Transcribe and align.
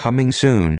Coming 0.00 0.32
soon. 0.32 0.60